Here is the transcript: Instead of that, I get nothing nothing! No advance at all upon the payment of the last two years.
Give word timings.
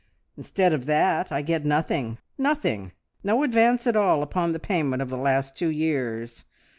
Instead 0.35 0.73
of 0.73 0.87
that, 0.87 1.31
I 1.31 1.43
get 1.43 1.63
nothing 1.63 2.17
nothing! 2.35 2.91
No 3.23 3.43
advance 3.43 3.85
at 3.85 3.95
all 3.95 4.23
upon 4.23 4.51
the 4.51 4.59
payment 4.59 4.99
of 5.03 5.11
the 5.11 5.15
last 5.15 5.55
two 5.55 5.69
years. 5.69 6.43